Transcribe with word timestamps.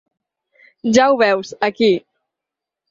Ja 0.97 1.05
ho 1.11 1.21
veus, 1.21 1.53
aquí. 1.71 1.95